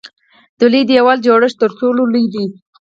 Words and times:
د 0.57 0.61
لوی 0.71 0.83
دیوال 0.89 1.17
جوړښت 1.25 1.57
تر 1.61 1.71
ټولو 1.79 2.01
لوی 2.13 2.25
دی. 2.33 2.45